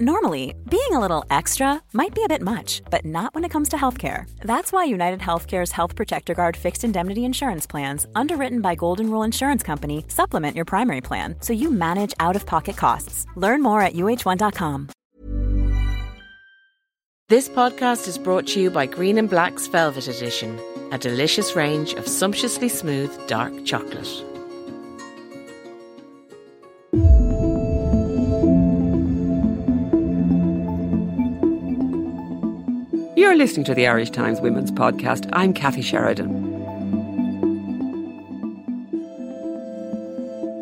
[0.00, 3.68] Normally, being a little extra might be a bit much, but not when it comes
[3.68, 4.28] to healthcare.
[4.40, 9.22] That's why United Healthcare's Health Protector Guard fixed indemnity insurance plans, underwritten by Golden Rule
[9.22, 13.24] Insurance Company, supplement your primary plan so you manage out of pocket costs.
[13.36, 14.88] Learn more at uhone.com.
[17.28, 20.58] This podcast is brought to you by Green and Black's Velvet Edition,
[20.90, 24.33] a delicious range of sumptuously smooth dark chocolate.
[33.24, 35.30] You're listening to the Irish Times Women's Podcast.
[35.32, 36.28] I'm Kathy Sheridan.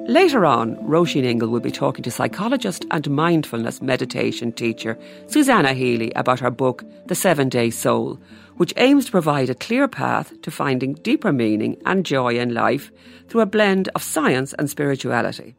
[0.07, 6.12] Later on, Roisin Ingle will be talking to psychologist and mindfulness meditation teacher Susannah Healy
[6.15, 8.20] about her book, The Seven Day Soul,
[8.59, 12.92] which aims to provide a clear path to finding deeper meaning and joy in life
[13.27, 15.56] through a blend of science and spirituality.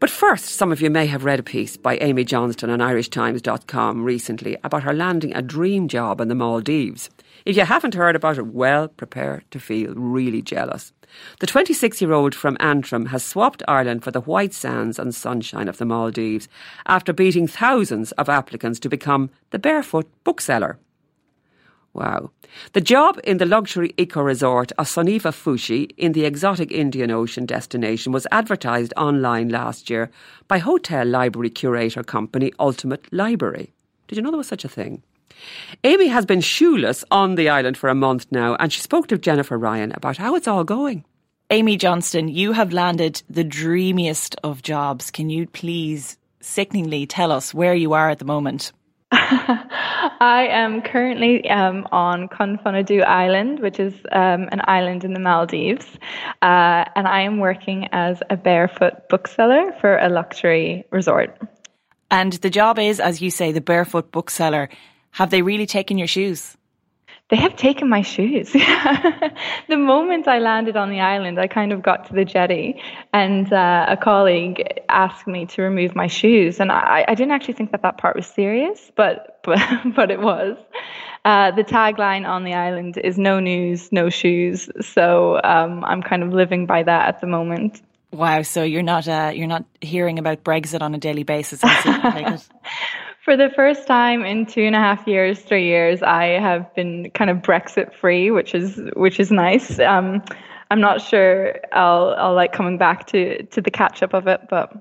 [0.00, 4.04] But first, some of you may have read a piece by Aimée Johnston on IrishTimes.com
[4.04, 7.10] recently about her landing a dream job in the Maldives.
[7.44, 10.92] If you haven't heard about it, well, prepare to feel really jealous.
[11.40, 15.66] The 26 year old from Antrim has swapped Ireland for the white sands and sunshine
[15.66, 16.48] of the Maldives
[16.86, 20.78] after beating thousands of applicants to become the barefoot bookseller.
[21.98, 22.30] Wow.
[22.74, 27.44] The job in the luxury eco resort of Soneva Fushi in the exotic Indian Ocean
[27.44, 30.08] destination was advertised online last year
[30.46, 33.72] by hotel library curator company Ultimate Library.
[34.06, 35.02] Did you know there was such a thing?
[35.82, 39.18] Aimée has been shoeless on the island for a month now, and she spoke to
[39.18, 41.04] Jennifer Ryan about how it's all going.
[41.50, 45.10] Aimée Johnston, you have landed the dreamiest of jobs.
[45.10, 48.72] Can you please sickeningly tell us where you are at the moment?
[49.12, 55.86] I am currently um, on Kunfunadhoo Island, which is um, an island in the Maldives,
[56.42, 61.40] uh, and I am working as a barefoot bookseller for a luxury resort.
[62.10, 64.68] And the job is, as you say, the barefoot bookseller.
[65.12, 66.57] Have they really taken your shoes?
[67.30, 68.52] They have taken my shoes.
[69.68, 72.80] the moment I landed on the island, I kind of got to the jetty,
[73.12, 77.54] and uh, a colleague asked me to remove my shoes, and I, I, didn't actually
[77.54, 79.60] think that that part was serious, but but
[79.94, 80.56] but it was.
[81.24, 86.22] Uh, the tagline on the island is "No news, no shoes," so um, I'm kind
[86.22, 87.82] of living by that at the moment.
[88.10, 88.40] Wow!
[88.40, 91.62] So you're not uh, you're not hearing about Brexit on a daily basis.
[93.28, 97.10] for the first time in two and a half years, three years, I have been
[97.10, 99.78] kind of Brexit free, which is which is nice.
[99.78, 100.22] Um,
[100.70, 104.40] I'm not sure I'll I'll like coming back to to the catch up of it,
[104.48, 104.72] but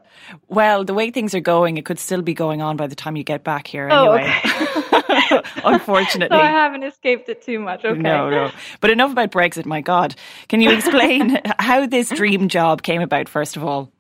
[0.47, 3.17] well, the way things are going, it could still be going on by the time
[3.17, 3.89] you get back here.
[3.91, 5.41] Oh, anyway, oh, okay.
[5.65, 7.83] unfortunately, so I haven't escaped it too much.
[7.83, 8.51] Okay, no, no.
[8.79, 9.65] But enough about Brexit.
[9.65, 10.15] My God,
[10.47, 13.27] can you explain how this dream job came about?
[13.27, 13.91] First of all.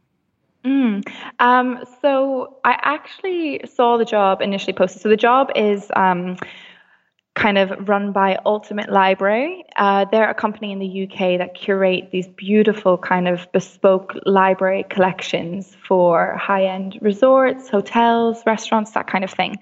[0.67, 1.07] Mm.
[1.39, 5.01] Um, so I actually saw the job initially posted.
[5.01, 6.35] So the job is um,
[7.37, 9.63] kind of run by Ultimate Library.
[9.75, 14.83] Uh, they're a company in the UK that curate these beautiful kind of bespoke library
[14.89, 19.55] collections for high-end resorts, hotels, restaurants, that kind of thing.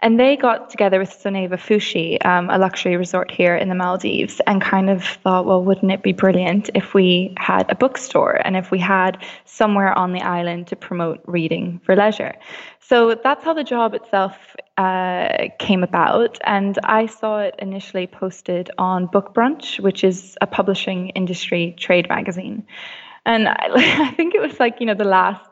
[0.00, 4.42] And they got together with Soneva Fushi, um, a luxury resort here in the Maldives,
[4.46, 8.58] and kind of thought, well, wouldn't it be brilliant if we had a bookstore and
[8.58, 9.16] if we had
[9.46, 12.34] somewhere on the island to promote reading for leisure?
[12.80, 14.36] So that's how the job itself
[14.78, 16.38] uh, came about.
[16.44, 22.66] And I saw it initially posted on BookBrunch, which is a publishing industry trade magazine.
[23.24, 23.56] And I,
[24.08, 25.44] I think it was like, you know, the last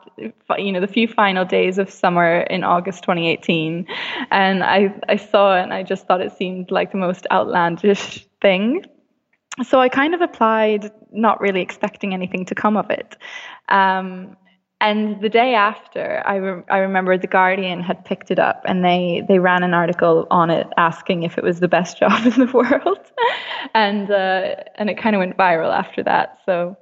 [0.57, 3.87] you know the few final days of summer in August 2018
[4.29, 8.27] and I I saw it and I just thought it seemed like the most outlandish
[8.41, 8.85] thing
[9.63, 13.15] so I kind of applied not really expecting anything to come of it
[13.69, 14.35] um,
[14.81, 18.83] and the day after, I, re- I remember the Guardian had picked it up and
[18.83, 22.31] they, they ran an article on it asking if it was the best job in
[22.31, 22.99] the world,
[23.75, 26.39] and uh, and it kind of went viral after that.
[26.47, 26.75] So,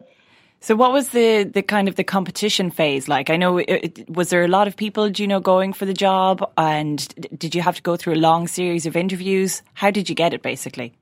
[0.62, 3.30] so what was the the kind of the competition phase like?
[3.30, 5.86] I know it, it, was there a lot of people, do you know, going for
[5.86, 7.06] the job, and
[7.38, 9.62] did you have to go through a long series of interviews?
[9.74, 10.94] How did you get it, basically?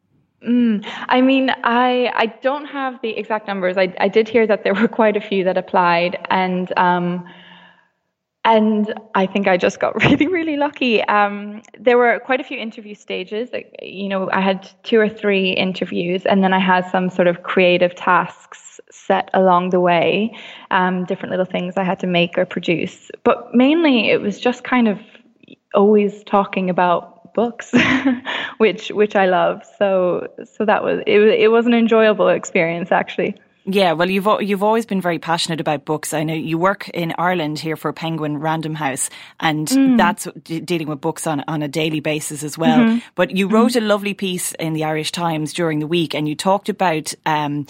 [0.45, 3.77] Mm, I mean, I I don't have the exact numbers.
[3.77, 7.27] I I did hear that there were quite a few that applied, and um,
[8.45, 11.03] and I think I just got really really lucky.
[11.05, 13.49] Um, there were quite a few interview stages.
[13.51, 17.27] Like, you know, I had two or three interviews, and then I had some sort
[17.27, 20.35] of creative tasks set along the way,
[20.69, 23.09] um, different little things I had to make or produce.
[23.23, 24.99] But mainly, it was just kind of
[25.73, 27.71] always talking about books,
[28.57, 29.61] which which I love.
[29.77, 31.21] So so that was it.
[31.21, 33.35] It was an enjoyable experience actually.
[33.69, 36.13] Yeah, well, you've you've always been very passionate about books.
[36.13, 39.09] I know you work in Ireland here for Penguin Random House,
[39.41, 39.97] and mm.
[39.97, 42.79] that's d- dealing with books on on a daily basis as well.
[42.79, 42.99] Mm-hmm.
[43.15, 43.83] But you wrote mm-hmm.
[43.83, 47.13] a lovely piece in the Irish Times during the week, and you talked about.
[47.25, 47.67] Um,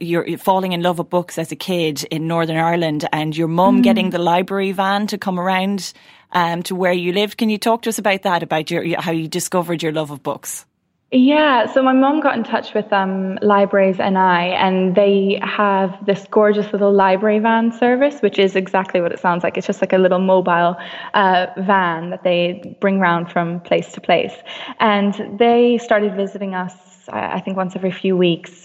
[0.00, 3.80] you're falling in love with books as a kid in Northern Ireland, and your mum
[3.80, 3.82] mm.
[3.82, 5.92] getting the library van to come around
[6.32, 7.38] um, to where you lived.
[7.38, 8.42] Can you talk to us about that?
[8.42, 10.64] About your how you discovered your love of books?
[11.10, 16.26] Yeah, so my mom got in touch with um, Libraries NI, and they have this
[16.28, 19.56] gorgeous little library van service, which is exactly what it sounds like.
[19.56, 20.76] It's just like a little mobile
[21.12, 24.34] uh, van that they bring around from place to place.
[24.80, 26.74] And they started visiting us,
[27.08, 28.63] I think, once every few weeks.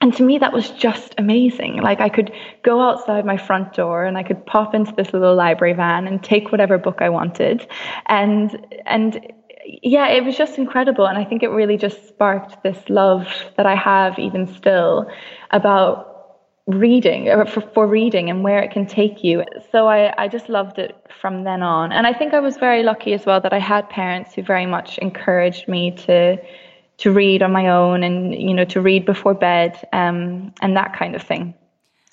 [0.00, 1.82] And to me, that was just amazing.
[1.82, 2.32] Like I could
[2.62, 6.22] go outside my front door and I could pop into this little library van and
[6.22, 7.66] take whatever book I wanted.
[8.06, 9.32] And, and
[9.82, 11.06] yeah, it was just incredible.
[11.06, 13.26] And I think it really just sparked this love
[13.58, 15.10] that I have even still
[15.50, 16.06] about
[16.66, 19.44] reading or for, for reading and where it can take you.
[19.70, 21.92] So I, I just loved it from then on.
[21.92, 24.66] And I think I was very lucky as well that I had parents who very
[24.66, 26.38] much encouraged me to
[27.00, 30.96] to read on my own and you know to read before bed um, and that
[30.96, 31.54] kind of thing.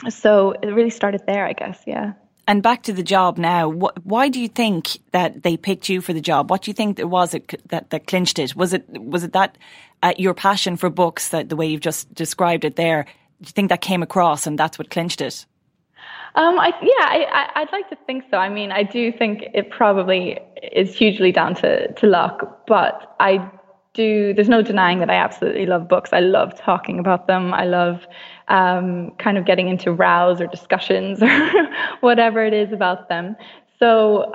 [0.10, 1.82] So it really started there, I guess.
[1.86, 2.14] Yeah.
[2.50, 3.70] And back to the job now.
[3.70, 6.50] why do you think that they picked you for the job?
[6.50, 8.56] What do you think it was that, that clinched it?
[8.56, 9.58] Was it was it that
[10.02, 13.04] uh, your passion for books, that the way you've just described it there?
[13.42, 15.46] Do you think that came across and that's what clinched it?
[16.36, 18.38] Um, I, yeah, I, would like to think so.
[18.38, 20.40] I mean, I do think it probably
[20.72, 23.50] is hugely down to, to luck, but I
[23.98, 24.34] do.
[24.34, 26.12] There's no denying that I absolutely love books.
[26.14, 27.54] I love talking about them.
[27.54, 28.08] I love
[28.48, 31.68] um, kind of getting into rows or discussions or
[32.00, 33.36] whatever it is about them.
[33.80, 34.32] So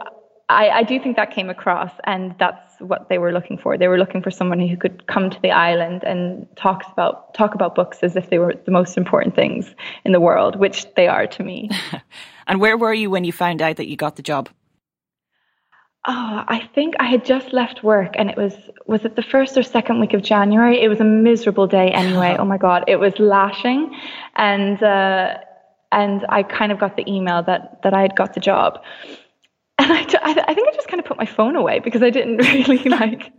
[0.48, 3.78] I, I, do think that came across, and that's what they were looking for.
[3.78, 7.54] They were looking for someone who could come to the island and talks about talk
[7.54, 9.74] about books as if they were the most important things
[10.04, 11.70] in the world, which they are to me.
[12.46, 14.50] and where were you when you found out that you got the job?
[16.04, 18.54] Oh, I think I had just left work and it was
[18.86, 20.82] was it the first or second week of January?
[20.82, 22.36] It was a miserable day anyway.
[22.40, 23.96] oh my god, it was lashing
[24.34, 25.34] and uh,
[25.92, 28.80] and I kind of got the email that that I had got the job.
[29.78, 32.36] And I, I think I just kind of put my phone away because I didn't
[32.52, 33.32] really like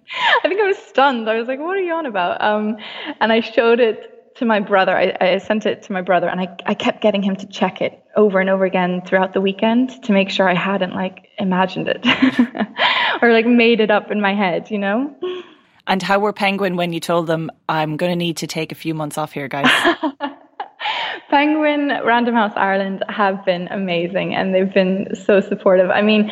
[0.44, 1.30] I think I was stunned.
[1.30, 2.42] I was like, what are you on about?
[2.42, 2.78] Um,
[3.20, 4.98] and I showed it to my brother.
[4.98, 7.82] I, I, sent it to my brother, and I, I kept getting him to check
[7.82, 11.88] it over and over again throughout the weekend to make sure I hadn't like imagined
[11.88, 12.06] it
[13.22, 15.16] or like made it up in my head, you know.
[15.88, 18.76] And how were Penguin when you told them I'm going to need to take a
[18.76, 19.70] few months off here, guys?
[21.30, 25.90] Penguin Random House Ireland have been amazing and they've been so supportive.
[25.90, 26.32] I mean,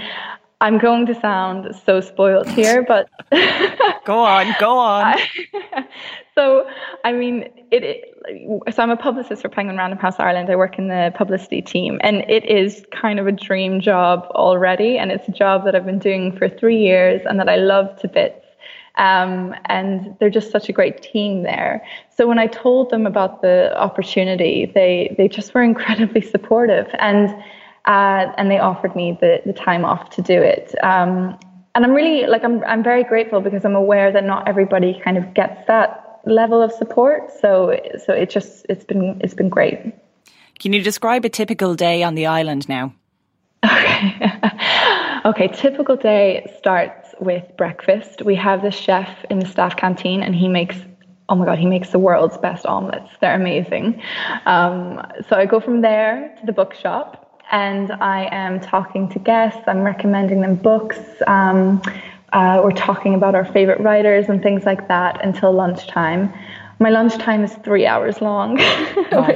[0.61, 3.09] I'm going to sound so spoiled here, but
[4.05, 5.17] go on, go on.
[6.35, 6.69] so,
[7.03, 10.51] I mean, it, it, So I'm a publicist for Penguin Random House Ireland.
[10.51, 14.99] I work in the publicity team, and it is kind of a dream job already.
[14.99, 17.99] And it's a job that I've been doing for three years, and that I love
[18.01, 18.45] to bits.
[18.97, 21.83] Um, and they're just such a great team there.
[22.15, 27.33] So when I told them about the opportunity, they they just were incredibly supportive and
[27.86, 30.74] uh, and they offered me the, the time off to do it.
[30.83, 31.38] Um,
[31.74, 35.18] and I'm really like I'm I'm very grateful because I'm aware that not everybody kind
[35.18, 37.31] of gets that level of support.
[37.39, 39.94] So so it just it's been it's been great.
[40.60, 42.94] Can you describe a typical day on the island now?
[43.66, 44.22] Okay.
[45.25, 48.22] okay, typical day starts with breakfast.
[48.24, 50.76] We have the chef in the staff canteen and he makes
[51.30, 53.09] oh my god, he makes the world's best omelets.
[53.21, 54.02] They're amazing.
[54.45, 57.20] Um, so I go from there to the bookshop
[57.51, 59.61] and I am talking to guests.
[59.67, 60.99] I'm recommending them books.
[61.27, 61.81] Um,
[62.33, 66.33] uh, we're talking about our favorite writers and things like that until lunchtime.
[66.79, 69.27] My lunchtime is three hours long, oh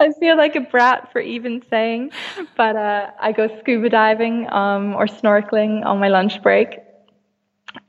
[0.00, 2.12] I feel like a brat for even saying.
[2.56, 6.78] But uh, I go scuba diving um, or snorkeling on my lunch break,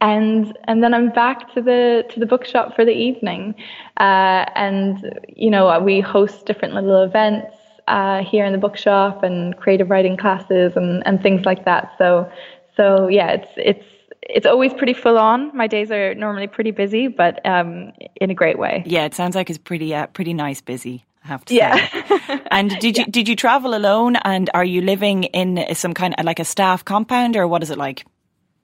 [0.02, 3.56] and and then I'm back to the to the bookshop for the evening.
[3.98, 7.56] Uh, and you know we host different little events
[7.88, 11.94] uh, here in the bookshop and creative writing classes and, and things like that.
[11.98, 12.32] So
[12.76, 13.86] so yeah, it's it's
[14.22, 15.56] it's always pretty full on.
[15.56, 18.84] My days are normally pretty busy, but um, in a great way.
[18.86, 21.06] Yeah, it sounds like it's pretty uh, pretty nice busy.
[21.24, 21.76] I have to yeah.
[21.76, 22.42] say.
[22.52, 23.12] and did you yeah.
[23.12, 24.16] did you travel alone?
[24.18, 27.70] And are you living in some kind of like a staff compound, or what is
[27.70, 28.06] it like?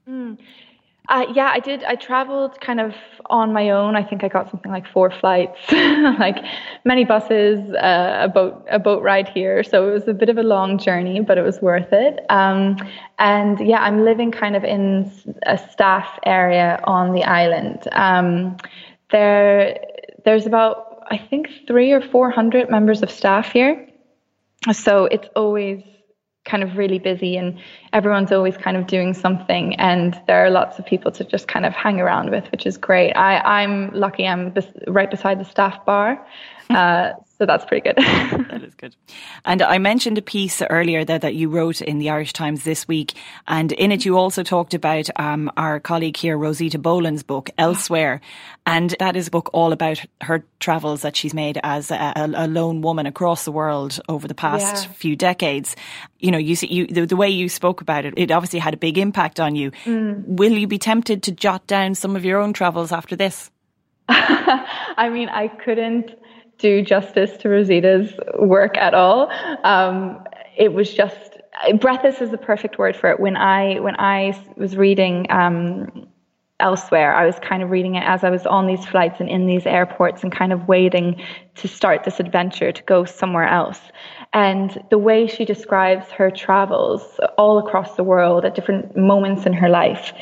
[0.08, 0.38] Mm.
[1.10, 1.84] Uh, yeah, I did.
[1.84, 2.94] I traveled kind of
[3.30, 3.96] on my own.
[3.96, 6.38] I think I got something like four flights, like
[6.86, 9.64] many buses, uh, a boat, a boat ride here.
[9.64, 12.24] So it was a bit of a long journey, but it was worth it.
[12.30, 12.78] Um,
[13.20, 15.12] and yeah, I'm living kind of in
[15.44, 17.88] a staff area on the island.
[17.92, 18.58] Um,
[19.10, 19.80] there,
[20.24, 23.86] there's about I think, three or 400 members of staff here.
[24.72, 25.84] So it's always
[26.44, 27.60] kind of really busy and
[27.94, 31.66] everyone's always kind of doing something and there are lots of people to just kind
[31.66, 33.12] of hang around with which is great.
[33.14, 36.26] I, i'm lucky i'm bes- right beside the staff bar
[36.72, 37.96] uh, so that's pretty good.
[38.52, 38.96] that is good.
[39.46, 42.88] And I mentioned a piece earlier that, that you wrote in the Irish Times this
[42.88, 43.16] week.
[43.48, 48.22] And in it, you also talked about um, our colleague here, Rosita Boland's book, Elsewhere.
[48.68, 52.48] And that is a book all about her travels that she's made as a, a
[52.48, 54.92] lone woman across the world over the past yeah.
[54.92, 55.76] few decades.
[56.20, 58.76] You know, you see, you, the, the, way you spoke about it, it obviously had
[58.76, 59.72] a big impact on you.
[59.86, 60.28] Mm.
[60.28, 63.50] Will you be tempted to jot down some of your own travels after this?
[64.10, 66.12] I mean, I couldn't
[66.62, 69.32] do justice to Rosita's work at all.
[69.64, 70.24] Um,
[70.58, 71.38] it was just
[71.80, 73.20] breathless is the perfect word for it.
[73.20, 76.08] When I when I was reading um,
[76.60, 79.48] elsewhere, I was kind of reading it as I was on these flights and in
[79.48, 81.22] these airports and kind of waiting
[81.56, 83.80] to start this adventure to go somewhere else.
[84.34, 89.54] And the way she describes her travels all across the world at different moments in
[89.54, 90.14] her life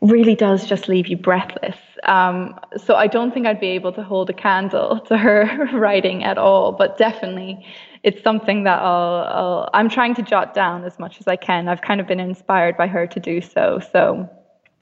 [0.00, 1.76] really does just leave you breathless.
[2.04, 6.24] Um, so I don't think I'd be able to hold a candle to her writing
[6.24, 7.66] at all, but definitely
[8.04, 11.68] it's something that I'll, i am trying to jot down as much as I can.
[11.68, 13.80] I've kind of been inspired by her to do so.
[13.92, 14.28] So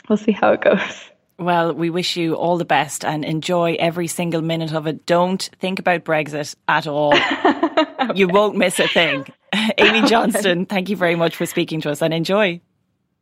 [0.09, 1.11] we'll see how it goes.
[1.39, 5.05] Well, we wish you all the best and enjoy every single minute of it.
[5.05, 7.15] Don't think about Brexit at all.
[7.15, 7.63] okay.
[8.15, 9.27] You won't miss a thing.
[9.53, 12.61] Aimée Johnston, thank you very much for speaking to us and enjoy.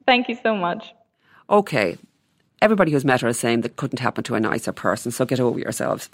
[0.06, 0.92] Thank you so much.
[1.50, 1.98] Okay,
[2.62, 5.40] everybody who's met her is saying that couldn't happen to a nicer person, so get
[5.40, 6.08] over yourselves.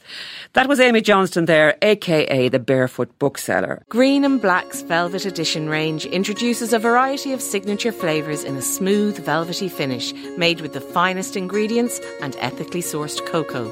[0.54, 3.84] That was Aimée Johnston there, aka the Barefoot Bookseller.
[3.88, 9.24] Green and Black's Velvet Edition range introduces a variety of signature flavours in a smooth,
[9.24, 13.70] velvety finish made with the finest ingredients and ethically sourced cocoa.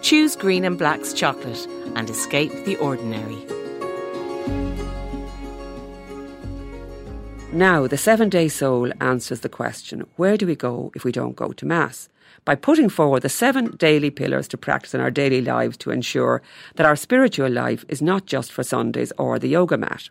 [0.00, 3.61] Choose Green and Black's chocolate and escape the ordinary.
[7.52, 11.36] Now, the seven day soul answers the question where do we go if we don't
[11.36, 12.08] go to Mass?
[12.46, 16.40] By putting forward the seven daily pillars to practice in our daily lives to ensure
[16.76, 20.08] that our spiritual life is not just for Sundays or the yoga mat.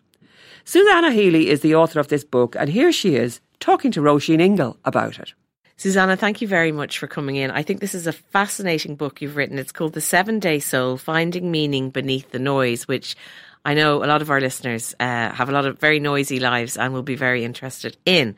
[0.64, 4.40] Susannah Healy is the author of this book, and here she is talking to Roisin
[4.40, 5.34] Ingle about it.
[5.76, 7.50] Susannah, thank you very much for coming in.
[7.50, 9.58] I think this is a fascinating book you've written.
[9.58, 13.16] It's called The Seven Day Soul Finding Meaning Beneath the Noise, which
[13.64, 16.76] I know a lot of our listeners uh, have a lot of very noisy lives
[16.76, 18.34] and will be very interested in.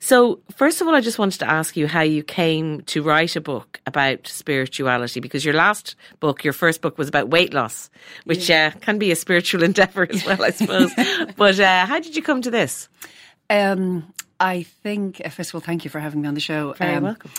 [0.00, 3.36] So, first of all, I just wanted to ask you how you came to write
[3.36, 7.88] a book about spirituality because your last book, your first book, was about weight loss,
[8.24, 8.72] which yeah.
[8.74, 10.90] uh, can be a spiritual endeavor as well, I suppose.
[11.36, 12.88] but uh, how did you come to this?
[13.50, 16.72] Um, I think, uh, first of all, thank you for having me on the show.
[16.72, 17.30] Very um, welcome.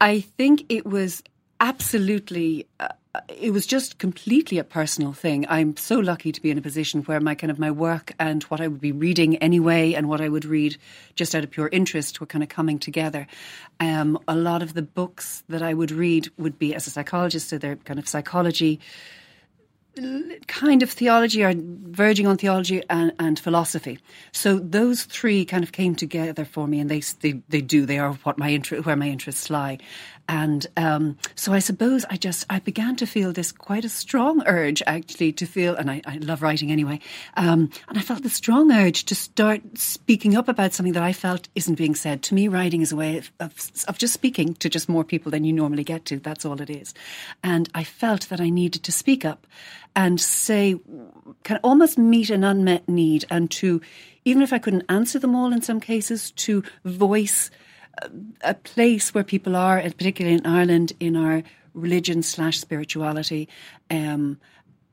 [0.00, 1.22] I think it was
[1.60, 2.88] absolutely uh,
[3.28, 5.46] it was just completely a personal thing.
[5.48, 8.42] I'm so lucky to be in a position where my kind of my work and
[8.44, 10.76] what I would be reading anyway, and what I would read
[11.14, 13.26] just out of pure interest, were kind of coming together.
[13.80, 17.48] Um, a lot of the books that I would read would be as a psychologist,
[17.48, 18.80] so they're kind of psychology
[20.46, 23.98] kind of theology or verging on theology and, and, philosophy.
[24.32, 27.86] So those three kind of came together for me, and they they, they do.
[27.86, 29.78] They are what my inter- where my interests lie.
[30.28, 34.42] And um, so I suppose I just I began to feel this quite a strong
[34.46, 37.00] urge actually to feel, and I, I love writing anyway.
[37.36, 41.14] Um, and I felt the strong urge to start speaking up about something that I
[41.14, 42.22] felt isn't being said.
[42.24, 45.30] To me, writing is a way of, of, of just speaking to just more people
[45.30, 46.18] than you normally get to.
[46.18, 46.92] That's all it is.
[47.42, 49.46] And I felt that I needed to speak up
[49.96, 50.78] and say,
[51.42, 53.80] can almost meet an unmet need and to,
[54.24, 57.50] even if I couldn't answer them all in some cases, to voice
[58.42, 61.42] a place where people are, particularly in Ireland, in our
[61.74, 63.48] religion slash spirituality,
[63.90, 64.38] um,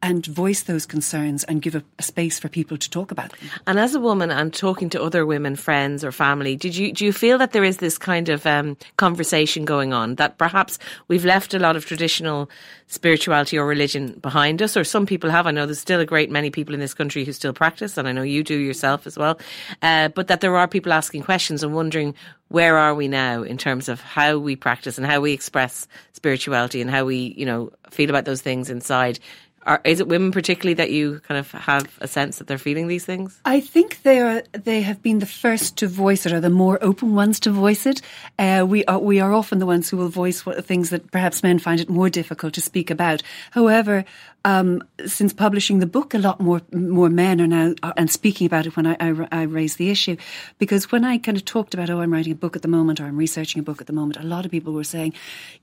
[0.06, 3.50] and voice those concerns and give a, a, space for people to talk about them.
[3.66, 7.04] And as a woman and talking to other women, friends or family, did you do
[7.04, 11.26] you feel that there is this kind of um, conversation going on that perhaps we've
[11.26, 12.52] left a lot of traditional
[12.86, 15.48] spirituality or religion behind us, or some people have?
[15.48, 18.08] I know there's still a great many people in this country who still practice, and
[18.08, 19.40] I know you do yourself as well.
[19.82, 22.14] Uh, but that there are people asking questions and wondering
[22.50, 26.80] where are we now in terms of how we practice and how we express spirituality
[26.80, 29.20] and how we, you know, feel about those things inside.
[29.66, 32.88] Are, is it women particularly that you kind of have a sense that they're feeling
[32.88, 33.40] these things?
[33.46, 34.44] I think they are.
[34.52, 37.86] They have been the first to voice it, or the more open ones to voice
[37.86, 38.02] it.
[38.38, 41.42] Uh, we are we are often the ones who will voice what, things that perhaps
[41.42, 43.24] men find it more difficult to speak about.
[43.52, 44.06] However,
[44.46, 48.46] um, since publishing the book, a lot more more men are now uh, and speaking
[48.46, 50.16] about it when I, I, I the issue.
[50.60, 53.00] Because when I kind of talked about, oh, I'm writing a book at the moment
[53.00, 55.14] or I'm researching a book at the moment, a lot of people were saying,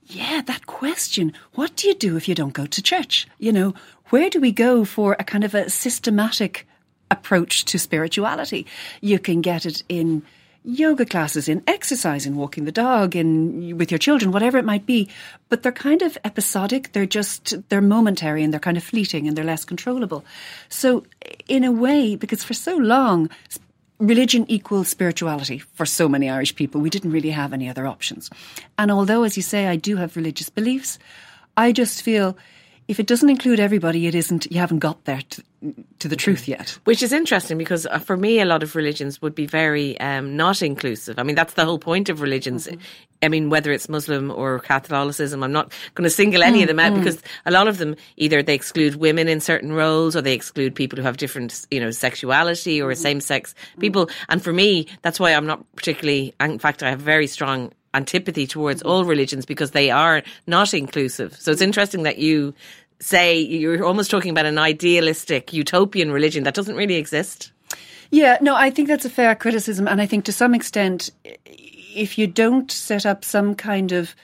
[0.07, 3.25] yeah, that question, what do you do if you don't go to church?
[3.39, 3.73] You know,
[4.09, 6.67] where do we go for a kind of a systematic
[7.09, 8.67] approach to spirituality?
[8.99, 10.23] You can get it in
[10.63, 14.85] yoga classes, in exercise, in walking the dog, in with your children, whatever it might
[14.85, 15.09] be.
[15.49, 16.93] But they're kind of episodic.
[16.93, 20.23] They're just they're momentary and they're kind of fleeting and they're less controllable.
[20.69, 21.05] So,
[21.47, 23.29] in a way, because for so long.
[23.99, 26.81] Religion equals spirituality for so many Irish people.
[26.81, 28.29] We didn't really have any other options.
[28.77, 30.99] And although, as you say, I do have religious beliefs,
[31.55, 32.35] I just feel
[32.87, 34.51] if it doesn't include everybody, it isn't.
[34.51, 35.43] You haven't got there to,
[35.99, 36.77] to the truth yet.
[36.83, 40.35] Which is interesting because uh, for me, a lot of religions would be very um,
[40.35, 41.17] not inclusive.
[41.17, 42.67] I mean, that's the whole point of religions.
[42.67, 42.81] Mm-hmm.
[43.21, 46.67] I mean, whether it's Muslim or Catholicism, I'm not going to single any mm, of
[46.67, 46.97] them out mm.
[46.97, 50.75] because a lot of them either they exclude women in certain roles or they exclude
[50.75, 52.97] people who have different, you know, sexuality or mm.
[52.97, 54.09] same sex people.
[54.27, 58.47] And for me, that's why I'm not particularly, in fact, I have very strong antipathy
[58.47, 58.89] towards mm-hmm.
[58.89, 61.35] all religions because they are not inclusive.
[61.39, 61.67] So it's mm-hmm.
[61.67, 62.53] interesting that you
[62.99, 67.51] say you're almost talking about an idealistic utopian religion that doesn't really exist.
[68.11, 69.87] Yeah, no, I think that's a fair criticism.
[69.87, 71.09] And I think to some extent,
[71.45, 74.15] if you don't set up some kind of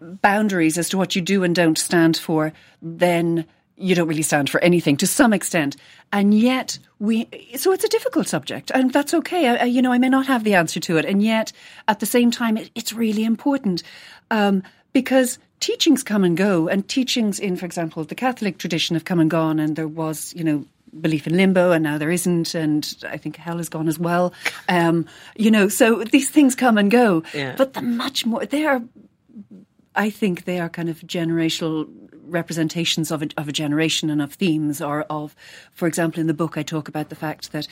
[0.00, 2.52] boundaries as to what you do and don't stand for,
[2.82, 3.46] then
[3.78, 5.76] you don't really stand for anything to some extent.
[6.12, 9.48] And yet we, so it's a difficult subject and that's okay.
[9.48, 11.04] I, you know, I may not have the answer to it.
[11.04, 11.52] And yet
[11.86, 13.82] at the same time, it, it's really important.
[14.30, 19.04] Um, because teachings come and go, and teachings in, for example, the Catholic tradition have
[19.04, 20.64] come and gone, and there was, you know,
[21.00, 24.32] belief in limbo, and now there isn't, and I think hell is gone as well.
[24.68, 25.06] Um,
[25.36, 27.54] you know, so these things come and go, yeah.
[27.56, 28.82] but the much more they are.
[29.94, 31.88] I think they are kind of generational
[32.28, 35.34] representations of a, of a generation and of themes, or of,
[35.72, 37.68] for example, in the book I talk about the fact that.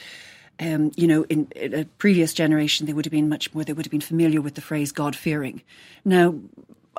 [0.58, 3.74] Um, you know, in, in, a previous generation, they would have been much more, they
[3.74, 5.60] would have been familiar with the phrase God fearing.
[6.02, 6.34] Now,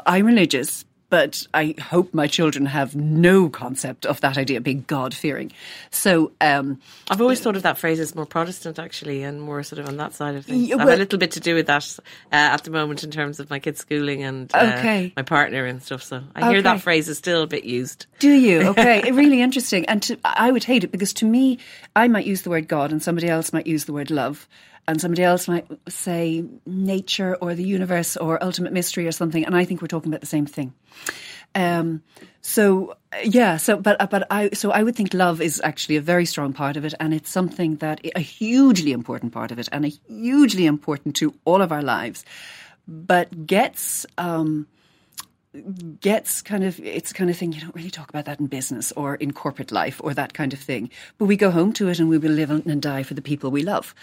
[0.06, 4.84] I'm religious, but I hope my children have no concept of that idea of being
[4.88, 5.52] God fearing.
[5.90, 9.80] So um, I've always thought of that phrase as more Protestant, actually, and more sort
[9.80, 10.70] of on that side of things.
[10.70, 13.12] Well, I have a little bit to do with that uh, at the moment in
[13.12, 15.14] terms of my kids' schooling and uh, okay.
[15.16, 16.04] my partner and stuff.
[16.04, 18.06] So I hear that phrase is still a bit used.
[18.20, 18.76] Do you?
[18.78, 19.86] Okay, really interesting.
[19.86, 21.58] And to, I would hate it because to me,
[21.96, 24.48] I might use the word God, and somebody else might use the word love
[24.88, 29.56] and somebody else might say nature or the universe or ultimate mystery or something, and
[29.56, 30.74] I think we're talking about the same thing.
[31.56, 32.04] Um,
[32.42, 36.26] so yeah, so but but I so I would think love is actually a very
[36.26, 39.86] strong part of it, and it's something that a hugely important part of it, and
[39.86, 42.26] a hugely important to all of our lives,
[42.88, 44.06] but gets.
[44.18, 44.68] Um,
[46.00, 48.92] gets kind of it's kind of thing you don't really talk about that in business
[48.94, 50.90] or in corporate life or that kind of thing.
[51.18, 53.52] But we go home to it and we will live and die for the people
[53.52, 53.94] we love.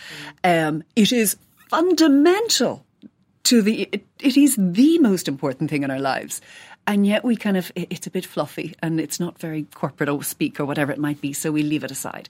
[0.43, 1.37] Um, it is
[1.69, 2.85] fundamental
[3.45, 6.41] to the it, it is the most important thing in our lives.
[6.87, 10.23] And yet we kind of it's a bit fluffy and it's not very corporate or
[10.23, 12.29] speak or whatever it might be so we leave it aside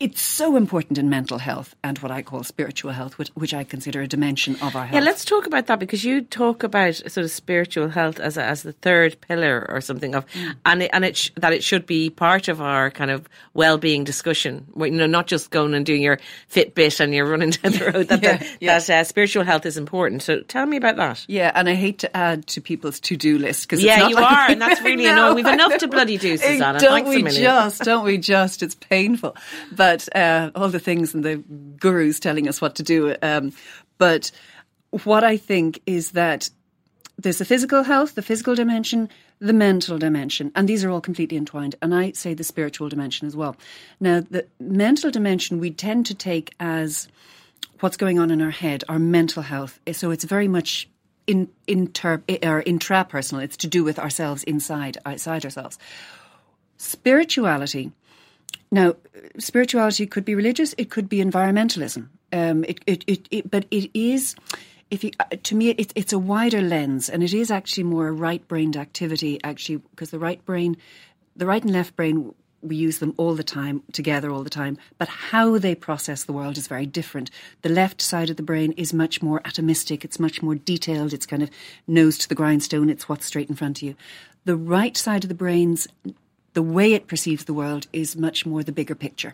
[0.00, 3.64] it's so important in mental health and what I call spiritual health, which, which, I
[3.64, 4.94] consider a dimension of our health.
[4.94, 8.44] Yeah, let's talk about that because you talk about sort of spiritual health as a,
[8.44, 10.54] as the third pillar or something of, mm.
[10.64, 13.76] and it, and it sh- that it should be part of our kind of well
[13.76, 14.66] being discussion.
[14.76, 18.08] You know, not just going and doing your Fitbit and you're running down the road.
[18.08, 18.78] That yeah, the, yeah.
[18.78, 20.22] that uh, spiritual health is important.
[20.22, 21.24] So tell me about that.
[21.26, 24.30] Yeah, and I hate to add to people's to do list because yeah, you like,
[24.30, 25.34] are, and that's really no, annoying.
[25.34, 26.78] We've enough to bloody do, Susannah.
[26.78, 27.82] Don't Thanks we just?
[27.82, 28.62] Don't we just?
[28.62, 29.36] It's painful,
[29.72, 31.36] but but uh, all the things and the
[31.80, 33.16] gurus telling us what to do.
[33.22, 33.52] Um,
[33.96, 34.30] but
[34.90, 36.50] what I think is that
[37.16, 41.38] there's the physical health, the physical dimension, the mental dimension, and these are all completely
[41.38, 41.74] entwined.
[41.80, 43.56] And I say the spiritual dimension as well.
[43.98, 47.08] Now, the mental dimension we tend to take as
[47.80, 49.80] what's going on in our head, our mental health.
[49.92, 50.86] So it's very much
[51.26, 53.42] in, inter or intrapersonal.
[53.42, 55.78] It's to do with ourselves inside, outside ourselves.
[56.76, 57.90] Spirituality
[58.70, 58.96] now,
[59.38, 62.08] spirituality could be religious, it could be environmentalism.
[62.32, 64.34] Um, it, it, it, it, but it is,
[64.90, 68.08] if you, uh, to me, it, it's a wider lens, and it is actually more
[68.08, 69.40] a right-brained activity.
[69.42, 70.76] Actually, because the right brain,
[71.36, 74.76] the right and left brain, we use them all the time together all the time.
[74.98, 77.30] But how they process the world is very different.
[77.62, 80.04] The left side of the brain is much more atomistic.
[80.04, 81.14] It's much more detailed.
[81.14, 81.50] It's kind of
[81.86, 82.90] nose to the grindstone.
[82.90, 83.94] It's what's straight in front of you.
[84.44, 85.86] The right side of the brain's
[86.58, 89.32] the way it perceives the world is much more the bigger picture.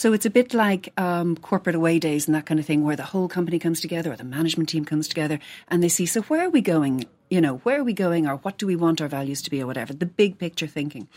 [0.00, 2.96] So it's a bit like um, corporate away days and that kind of thing, where
[2.96, 6.22] the whole company comes together or the management team comes together and they see, so
[6.22, 9.00] where are we going You know, where are we going or what do we want
[9.00, 9.92] our values to be or whatever?
[9.92, 11.08] The big picture thinking.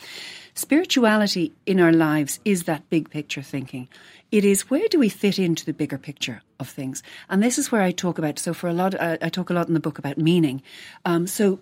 [0.53, 3.87] Spirituality in our lives is that big picture thinking.
[4.31, 7.03] It is where do we fit into the bigger picture of things?
[7.29, 9.53] And this is where I talk about, so for a lot, uh, I talk a
[9.53, 10.61] lot in the book about meaning.
[11.05, 11.59] Um, so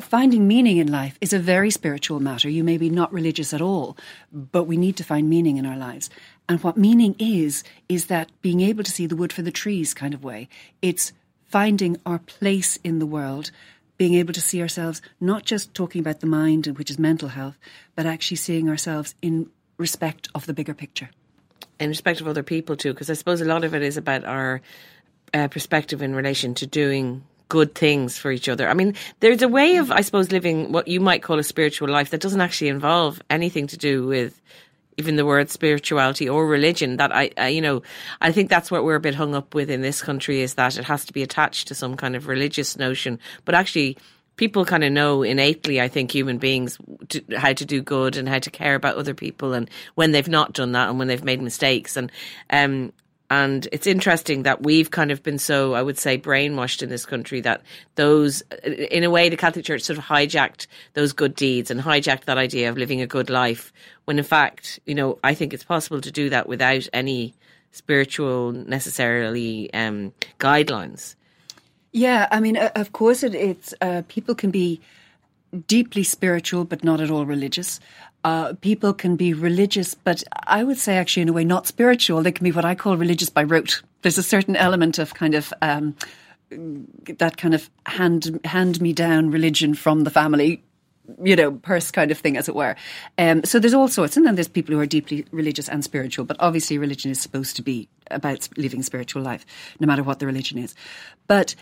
[0.00, 2.48] finding meaning in life is a very spiritual matter.
[2.48, 3.96] You may be not religious at all,
[4.32, 6.10] but we need to find meaning in our lives.
[6.48, 9.94] And what meaning is, is that being able to see the wood for the trees
[9.94, 10.48] kind of way.
[10.82, 11.12] It's
[11.48, 13.50] finding our place in the world,
[13.96, 17.58] being able to see ourselves not just talking about the mind, which is mental health,
[17.94, 21.10] but actually seeing ourselves in respect of the bigger picture.
[21.80, 24.24] In respect of other people too, because I suppose a lot of it is about
[24.24, 24.60] our
[25.32, 28.68] uh, perspective in relation to doing good things for each other.
[28.68, 31.88] I mean, there's a way of, I suppose, living what you might call a spiritual
[31.88, 34.40] life that doesn't actually involve anything to do with
[34.98, 37.82] even the word spirituality or religion that I, I, you know
[38.20, 40.76] i think that's what we're a bit hung up with in this country is that
[40.76, 43.96] it has to be attached to some kind of religious notion but actually
[44.36, 48.28] people kind of know innately i think human beings to, how to do good and
[48.28, 51.24] how to care about other people and when they've not done that and when they've
[51.24, 52.10] made mistakes and
[52.50, 52.92] um
[53.30, 57.04] and it's interesting that we've kind of been so, I would say, brainwashed in this
[57.04, 57.62] country that
[57.94, 62.24] those, in a way, the Catholic Church sort of hijacked those good deeds and hijacked
[62.24, 63.70] that idea of living a good life.
[64.06, 67.34] When in fact, you know, I think it's possible to do that without any
[67.72, 71.14] spiritual necessarily um, guidelines.
[71.92, 74.80] Yeah, I mean, of course, it, it's uh, people can be
[75.66, 77.80] deeply spiritual but not at all religious.
[78.28, 82.22] Uh, people can be religious, but I would say actually in a way not spiritual.
[82.22, 83.80] They can be what I call religious by rote.
[84.02, 85.96] There's a certain element of kind of um,
[86.50, 90.62] that kind of hand hand me down religion from the family
[91.24, 92.76] you know, purse kind of thing, as it were.
[93.16, 94.18] Um, so there's all sorts.
[94.18, 96.26] And then there's people who are deeply religious and spiritual.
[96.26, 99.46] But obviously, religion is supposed to be about living spiritual life,
[99.80, 100.74] no matter what the religion is.
[101.26, 101.54] But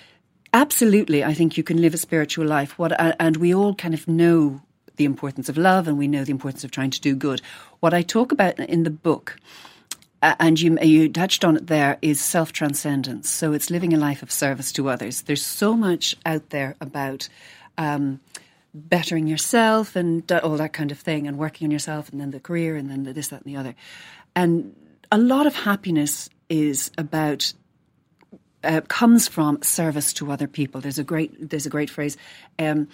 [0.52, 2.76] absolutely, I think you can live a spiritual life.
[2.76, 4.62] What, and we all kind of know
[4.96, 7.40] the importance of love and we know the importance of trying to do good.
[7.80, 9.38] What I talk about in the book,
[10.22, 13.30] uh, and you, you touched on it there, is self transcendence.
[13.30, 15.22] So it's living a life of service to others.
[15.22, 17.28] There's so much out there about.
[17.78, 18.20] Um,
[18.74, 22.40] bettering yourself and all that kind of thing, and working on yourself, and then the
[22.40, 23.74] career, and then the this, that, and the other.
[24.34, 24.74] And
[25.10, 27.52] a lot of happiness is about
[28.64, 30.80] uh, comes from service to other people.
[30.80, 32.16] There's a great there's a great phrase.
[32.58, 32.88] Um,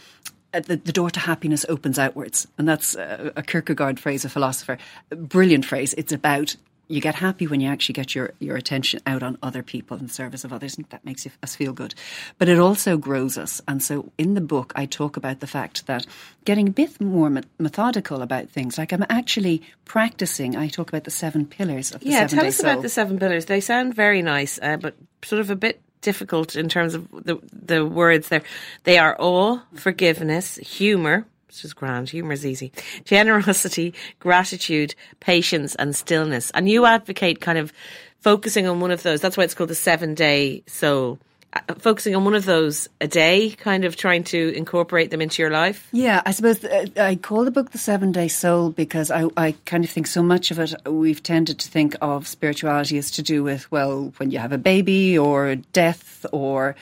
[0.53, 2.47] the, the, door to happiness opens outwards.
[2.59, 4.79] And that's a, a Kierkegaard phrase, a philosopher.
[5.11, 5.95] A brilliant phrase.
[5.95, 6.57] It's about
[6.93, 10.09] you get happy when you actually get your, your attention out on other people in
[10.09, 11.95] service of others, and that makes us feel good.
[12.37, 13.63] But it also grows us.
[13.67, 16.07] And so in the book, I talk about the fact that
[16.45, 21.11] getting a bit more methodical about things, like I'm actually practicing, I talk about the
[21.11, 22.71] seven pillars of the yeah, tell us soul.
[22.71, 23.47] about the seven pillars.
[23.47, 27.39] They sound very nice, uh, but sort of a bit difficult in terms of the
[27.53, 28.43] the words there.
[28.85, 32.11] They are awe, forgiveness, humour, which is grand.
[32.11, 32.73] Humour is easy.
[33.05, 36.51] Generosity, gratitude, patience, and stillness.
[36.51, 37.73] And you advocate kind of
[38.21, 39.21] focusing on one of those.
[39.21, 41.19] That's why it's called the seven day soul.
[41.55, 45.43] Uh, focusing on one of those a day, kind of trying to incorporate them into
[45.43, 45.87] your life?
[45.93, 49.55] Yeah, I suppose uh, I call the book The Seven Day Soul because I, I
[49.67, 53.23] kind of think so much of it, we've tended to think of spirituality as to
[53.23, 56.75] do with, well, when you have a baby or death or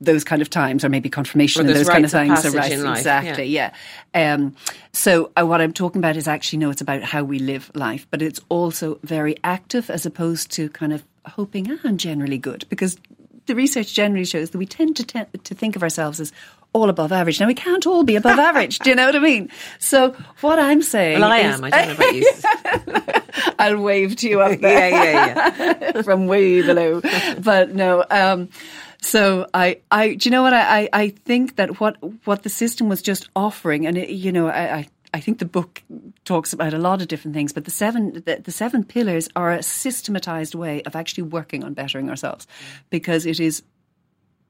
[0.00, 2.44] those kind of times, or maybe confirmation or and those kind of things.
[2.44, 3.72] Of right, life, exactly, yeah.
[4.12, 4.34] yeah.
[4.34, 4.56] Um,
[4.90, 8.08] so uh, what I'm talking about is actually, no, it's about how we live life,
[8.10, 12.64] but it's also very active as opposed to kind of hoping, ah, I'm generally good
[12.68, 12.96] because
[13.46, 16.32] the research generally shows that we tend to te- to think of ourselves as
[16.72, 17.40] all above average.
[17.40, 18.78] Now we can't all be above average.
[18.80, 19.50] Do you know what I mean?
[19.78, 21.64] So what I'm saying, well, I is, am.
[21.64, 23.52] I don't know about you.
[23.58, 27.00] I'll wave to you up there, yeah, yeah, yeah, from way below.
[27.38, 28.04] But no.
[28.10, 28.50] Um,
[29.00, 32.88] so I, I, do you know what I, I, think that what what the system
[32.88, 35.82] was just offering, and it, you know, I, I I think the book
[36.26, 39.50] talks about a lot of different things, but the seven the, the seven pillars are
[39.50, 42.46] a systematized way of actually working on bettering ourselves,
[42.90, 43.62] because it is,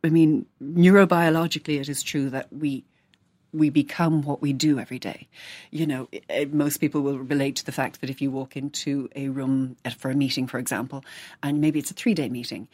[0.03, 2.85] I mean, neurobiologically, it is true that we
[3.53, 5.29] we become what we do every day.
[5.71, 6.09] You know,
[6.51, 10.11] most people will relate to the fact that if you walk into a room for
[10.11, 11.05] a meeting, for example,
[11.45, 12.67] and maybe it's a three day meeting,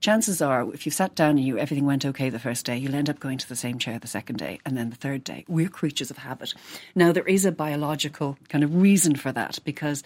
[0.00, 2.94] chances are, if you sat down and you everything went okay the first day, you'll
[2.94, 5.44] end up going to the same chair the second day and then the third day.
[5.48, 6.54] We're creatures of habit.
[6.94, 10.02] Now there is a biological kind of reason for that because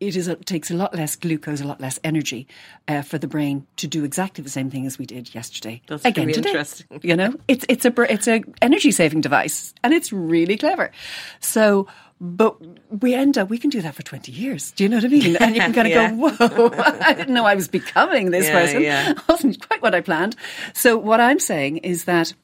[0.00, 2.46] it is it takes a lot less glucose, a lot less energy
[2.86, 5.82] uh, for the brain to do exactly the same thing as we did yesterday.
[5.88, 6.50] That's Again really today.
[6.50, 7.00] interesting.
[7.02, 10.92] You know, it's it's a it's a energy saving device, and it's really clever.
[11.40, 11.88] So
[12.20, 12.56] but
[12.90, 14.72] we end up, we can do that for 20 years.
[14.72, 15.36] Do you know what I mean?
[15.36, 16.10] And you can kind of yeah.
[16.10, 18.82] go, whoa, I didn't know I was becoming this yeah, person.
[18.82, 19.14] Yeah.
[19.28, 20.34] wasn't quite what I planned.
[20.74, 22.34] So what I'm saying is that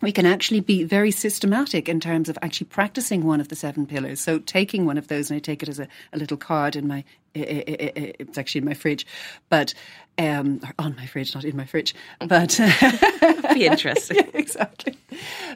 [0.00, 3.86] we can actually be very systematic in terms of actually practicing one of the seven
[3.86, 4.20] pillars.
[4.20, 6.88] So taking one of those, and I take it as a, a little card in
[6.88, 7.04] my,
[7.34, 9.06] it's actually in my fridge,
[9.50, 9.74] but
[10.16, 12.58] um, on my fridge, not in my fridge, but
[13.54, 14.16] be interesting.
[14.16, 14.96] yeah, exactly.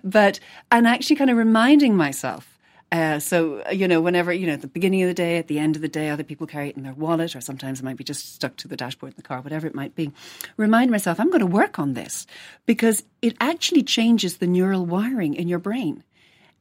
[0.02, 2.53] But and actually kind of reminding myself
[2.94, 5.48] uh, so, uh, you know, whenever, you know, at the beginning of the day, at
[5.48, 7.82] the end of the day, other people carry it in their wallet, or sometimes it
[7.82, 10.12] might be just stuck to the dashboard in the car, whatever it might be.
[10.56, 12.24] Remind myself, I'm going to work on this
[12.66, 16.04] because it actually changes the neural wiring in your brain.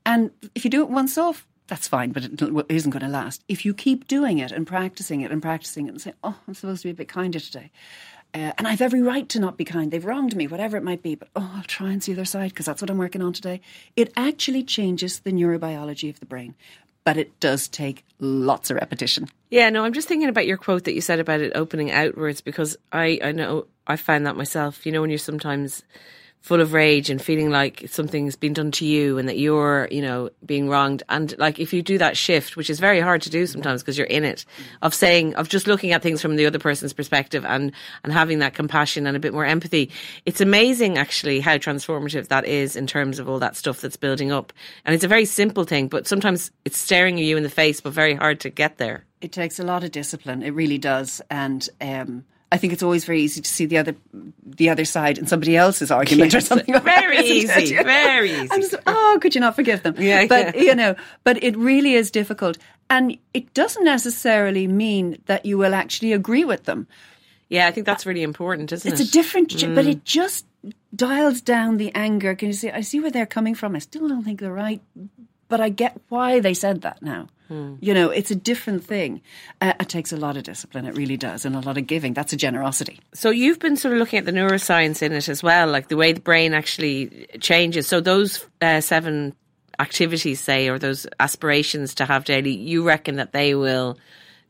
[0.07, 3.43] And if you do it once off, that's fine, but it isn't going to last.
[3.47, 6.55] If you keep doing it and practicing it and practicing it and say, oh, I'm
[6.55, 7.69] supposed to be a bit kinder today.
[8.33, 9.91] Uh, and I've every right to not be kind.
[9.91, 11.15] They've wronged me, whatever it might be.
[11.15, 13.61] But oh, I'll try and see their side because that's what I'm working on today.
[13.95, 16.55] It actually changes the neurobiology of the brain,
[17.03, 19.27] but it does take lots of repetition.
[19.51, 22.41] Yeah, no, I'm just thinking about your quote that you said about it opening outwards
[22.41, 24.85] because I, I know I find that myself.
[24.85, 25.83] You know, when you're sometimes
[26.43, 30.01] full of rage and feeling like something's been done to you and that you're, you
[30.01, 31.01] know, being wronged.
[31.07, 33.97] And like if you do that shift, which is very hard to do sometimes because
[33.97, 34.43] you're in it,
[34.81, 37.71] of saying, of just looking at things from the other person's perspective and,
[38.03, 39.89] and having that compassion and a bit more empathy,
[40.25, 44.33] it's amazing actually how transformative that is in terms of all that stuff that's building
[44.33, 44.51] up.
[44.83, 47.93] And it's a very simple thing, but sometimes it's staring you in the face, but
[47.93, 49.05] very hard to get there.
[49.21, 50.43] It takes a lot of discipline.
[50.43, 51.21] It really does.
[51.29, 53.95] And, um, I think it's always very easy to see the other
[54.45, 56.79] the other side in somebody else's argument yes, or something.
[56.81, 58.47] Very easy, very easy.
[58.47, 59.95] Just, oh, could you not forgive them?
[59.97, 60.61] Yeah, but yeah.
[60.61, 62.59] you know, but it really is difficult,
[62.91, 66.85] and it doesn't necessarily mean that you will actually agree with them.
[67.49, 69.03] Yeah, I think that's really important, isn't it's it?
[69.03, 69.73] It's a different, mm.
[69.73, 70.45] but it just
[70.95, 72.35] dials down the anger.
[72.35, 72.69] Can you see?
[72.69, 73.75] I see where they're coming from.
[73.75, 74.79] I still don't think they're right,
[75.47, 77.29] but I get why they said that now.
[77.53, 77.77] Mm.
[77.81, 79.21] You know, it's a different thing.
[79.61, 80.85] Uh, it takes a lot of discipline.
[80.85, 82.13] It really does, and a lot of giving.
[82.13, 82.99] That's a generosity.
[83.13, 85.97] So you've been sort of looking at the neuroscience in it as well, like the
[85.97, 87.87] way the brain actually changes.
[87.87, 89.35] So those uh, seven
[89.79, 93.99] activities, say, or those aspirations to have daily, you reckon that they will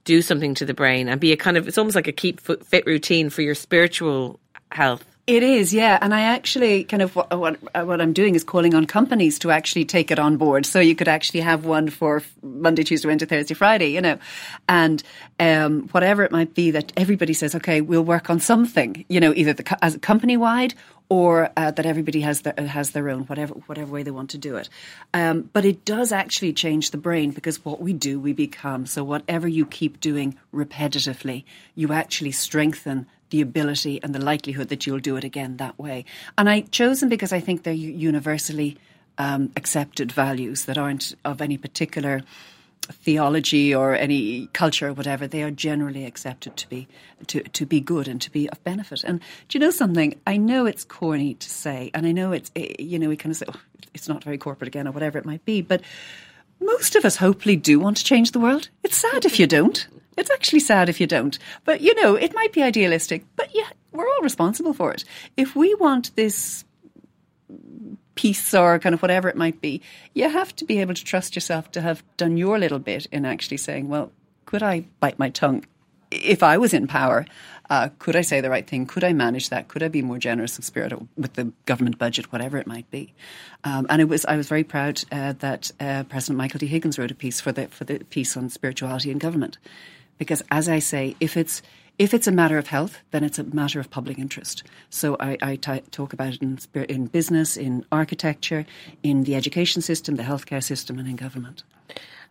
[0.06, 2.40] do something to the brain and be a kind of it's almost like a keep
[2.40, 4.40] fit routine for your spiritual
[4.72, 5.06] health.
[5.26, 5.98] It is, yeah.
[6.02, 9.52] And I actually kind of what, what, what I'm doing is calling on companies to
[9.52, 10.66] actually take it on board.
[10.66, 14.18] So you could actually have one for Monday, Tuesday, Wednesday, Thursday, Friday, you know,
[14.68, 15.02] and
[15.40, 19.34] um, whatever it might be that everybody says, okay, we'll work on something, you know,
[19.34, 20.74] either the, as company wide
[21.08, 24.38] or uh, that everybody has their, has their own, whatever whatever way they want to
[24.38, 24.68] do it.
[25.14, 28.86] Um, but it does actually change the brain because what we do, we become.
[28.86, 34.86] So whatever you keep doing repetitively, you actually strengthen the ability and the likelihood that
[34.86, 36.06] you'll do it again that way.
[36.38, 38.78] And I chose them because I think they're universally
[39.18, 42.22] um, accepted values that aren't of any particular
[42.84, 46.88] theology or any culture or whatever, they are generally accepted to be
[47.26, 49.04] to, to be good and to be of benefit.
[49.04, 50.14] And do you know something?
[50.28, 53.32] I know it's corny to say, and I know it's eh, you know we kind
[53.32, 53.60] of say oh,
[53.96, 55.82] it's not very corporate again or whatever it might be, but
[56.60, 58.70] most of us hopefully do want to change the world.
[58.84, 59.88] It's sad if you don't.
[60.18, 61.38] It's actually sad if you don't.
[61.66, 65.04] But you know, it might be idealistic, but yeah, we're all responsible for it.
[65.38, 66.66] If we want this
[68.16, 69.82] peace or kind of whatever it might be,
[70.14, 73.26] you have to be able to trust yourself to have done your little bit in
[73.26, 74.12] actually saying, well,
[74.46, 75.66] could I bite my tongue?
[76.12, 77.26] If I was in power,
[77.72, 78.86] uh, could I say the right thing?
[78.86, 79.68] Could I manage that?
[79.68, 83.14] Could I be more generous of spirit with the government budget, whatever it might be?
[83.64, 86.68] Um, and it was I was very proud uh, that uh, President Michael D.
[86.68, 89.58] Higgins wrote a piece for the for the piece on spirituality and government,
[90.24, 91.62] because as I say, if it's
[92.00, 94.64] if it's a matter of health, then it's a matter of public interest.
[94.90, 96.58] So I, I t- talk about it in,
[96.90, 98.66] in business, in architecture,
[99.04, 101.64] in the education system, the healthcare system, and in government.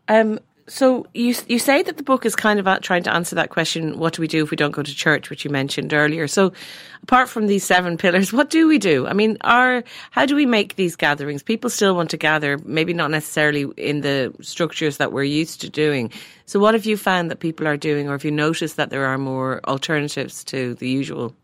[0.08, 0.40] Um,
[0.72, 3.98] so you you say that the book is kind of trying to answer that question:
[3.98, 6.26] What do we do if we don't go to church, which you mentioned earlier?
[6.26, 6.54] So,
[7.02, 9.06] apart from these seven pillars, what do we do?
[9.06, 11.42] I mean, are how do we make these gatherings?
[11.42, 15.68] People still want to gather, maybe not necessarily in the structures that we're used to
[15.68, 16.10] doing.
[16.46, 19.04] So, what have you found that people are doing, or have you noticed that there
[19.04, 21.34] are more alternatives to the usual?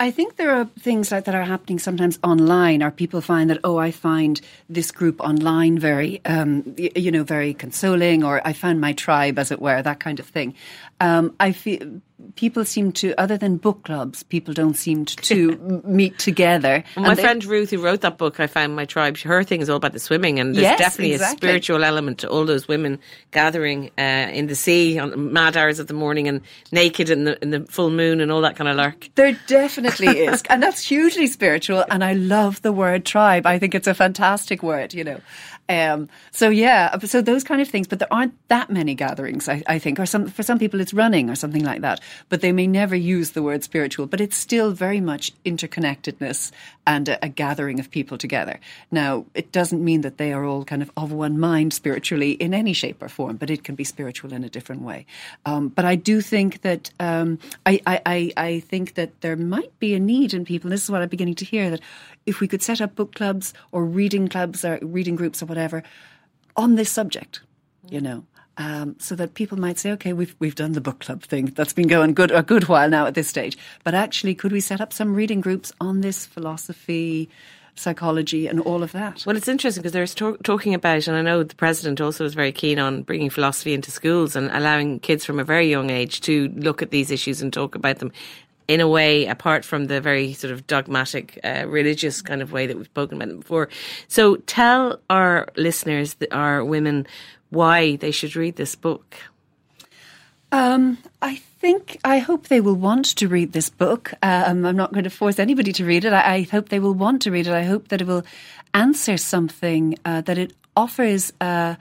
[0.00, 3.76] I think there are things that are happening sometimes online, or people find that, oh,
[3.76, 8.92] I find this group online very, um, you know, very consoling, or I found my
[8.92, 10.54] tribe, as it were, that kind of thing.
[11.00, 12.00] Um, I feel
[12.36, 16.82] people seem to, other than book clubs, people don't seem to, meet together.
[16.96, 19.18] Well, my friend Ruth, who wrote that book, I found my tribe.
[19.18, 21.34] Her thing is all about the swimming, and there's yes, definitely exactly.
[21.34, 22.98] a spiritual element to all those women
[23.32, 26.40] gathering uh, in the sea on mad hours of the morning and
[26.72, 29.08] naked in the in the full moon and all that kind of lark.
[29.16, 30.42] There definitely is.
[30.48, 31.84] And that's hugely spiritual.
[31.90, 33.44] And I love the word tribe.
[33.44, 35.20] I think it's a fantastic word, you know.
[35.68, 39.62] Um, so yeah, so those kind of things, but there aren't that many gatherings, I,
[39.66, 42.52] I, think, or some, for some people it's running or something like that, but they
[42.52, 46.52] may never use the word spiritual, but it's still very much interconnectedness
[46.86, 48.60] and a, a gathering of people together.
[48.90, 52.52] Now, it doesn't mean that they are all kind of of one mind spiritually in
[52.52, 55.06] any shape or form, but it can be spiritual in a different way.
[55.46, 59.94] Um, but I do think that, um, I, I, I think that there might be
[59.94, 61.80] a need in people, this is what I'm beginning to hear, that
[62.26, 65.82] if we could set up book clubs or reading clubs or reading groups or whatever
[66.56, 67.40] on this subject,
[67.88, 68.24] you know.
[68.56, 71.72] Um, so that people might say, okay, we've we've done the book club thing that's
[71.72, 73.58] been going good a good while now at this stage.
[73.82, 77.28] But actually, could we set up some reading groups on this philosophy,
[77.74, 79.24] psychology, and all of that?
[79.26, 82.52] Well, it's interesting because they're talking about, and I know the president also is very
[82.52, 86.48] keen on bringing philosophy into schools and allowing kids from a very young age to
[86.54, 88.12] look at these issues and talk about them
[88.66, 92.66] in a way, apart from the very sort of dogmatic, uh, religious kind of way
[92.66, 93.68] that we've spoken about before.
[94.08, 97.06] So tell our listeners, our women,
[97.50, 99.16] why they should read this book.
[100.50, 104.12] Um, I think, I hope they will want to read this book.
[104.22, 106.12] Um, I'm not going to force anybody to read it.
[106.12, 107.52] I, I, hope they will want to read it.
[107.52, 108.24] I hope that it will
[108.72, 111.74] answer something, uh, that it offers uh,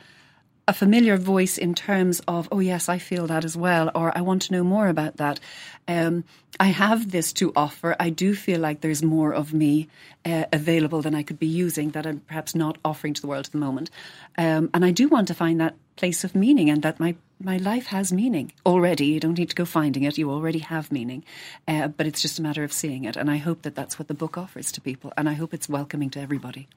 [0.68, 4.22] a familiar voice in terms of, oh, yes, I feel that as well, or I
[4.22, 5.40] want to know more about that.
[5.88, 6.24] Um,
[6.60, 7.96] I have this to offer.
[8.00, 9.90] I do feel like there's more of me
[10.24, 13.48] uh, available than I could be using that I'm perhaps not offering to the world
[13.48, 13.90] at the moment.
[14.38, 17.58] Um, and I do want to find that place of meaning and that my, my
[17.58, 19.08] life has meaning already.
[19.08, 21.26] You don't need to go finding it, you already have meaning.
[21.68, 23.18] Uh, but it's just a matter of seeing it.
[23.18, 25.12] And I hope that that's what the book offers to people.
[25.18, 26.70] And I hope it's welcoming to everybody.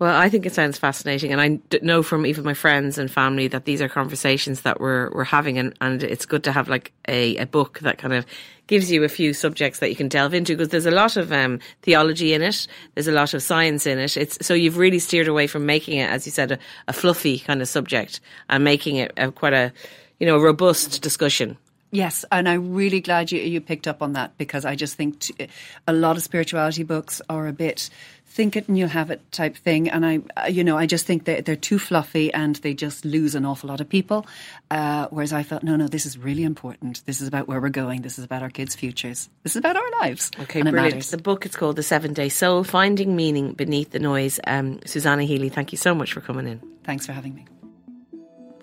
[0.00, 3.46] Well, I think it sounds fascinating, and I know from even my friends and family
[3.48, 6.92] that these are conversations that we're we're having, and, and it's good to have like
[7.06, 8.26] a, a book that kind of
[8.66, 11.30] gives you a few subjects that you can delve into because there's a lot of
[11.30, 14.16] um, theology in it, there's a lot of science in it.
[14.16, 17.38] It's so you've really steered away from making it, as you said, a, a fluffy
[17.38, 19.72] kind of subject and making it a, quite a
[20.18, 21.56] you know a robust discussion.
[21.92, 25.20] Yes, and I'm really glad you you picked up on that because I just think
[25.20, 25.48] t-
[25.86, 27.88] a lot of spirituality books are a bit
[28.34, 29.88] think it and you'll have it type thing.
[29.88, 33.04] And I, uh, you know, I just think that they're too fluffy and they just
[33.04, 34.26] lose an awful lot of people.
[34.70, 37.04] Uh, whereas I felt, no, no, this is really important.
[37.06, 38.02] This is about where we're going.
[38.02, 39.30] This is about our kids' futures.
[39.44, 40.32] This is about our lives.
[40.40, 41.04] Okay, brilliant.
[41.04, 44.40] The book is called The Seven Day Soul: Finding Meaning Beneath the Noise.
[44.46, 46.60] Um, Susannah Healy, thank you so much for coming in.
[46.82, 47.46] Thanks for having me.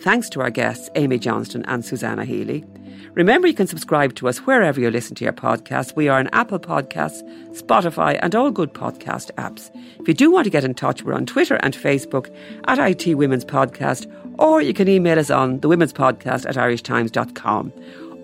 [0.02, 2.66] Thanks to our guests, Aimée Johnston and Susannah Healy.
[3.14, 5.96] Remember, you can subscribe to us wherever you listen to your podcasts.
[5.96, 7.22] We are on Apple Podcasts,
[7.56, 9.70] Spotify, and all good podcast apps.
[10.00, 12.36] If you do want to get in touch, we're on Twitter and Facebook
[12.66, 17.72] at IT Women's Podcast, or you can email us on the Women's Podcast at irishtimes.com.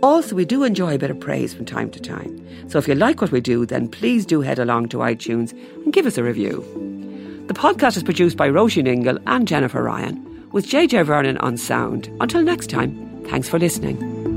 [0.02, 2.44] Also, we do enjoy a bit of praise from time to time.
[2.70, 5.52] So if you like what we do, then please do head along to iTunes
[5.84, 6.64] and give us a review.
[7.48, 12.10] The podcast is produced by Róisín Ingle and Jennifer Ryan, with JJ Vernon on sound.
[12.20, 14.37] Until next time, thanks for listening.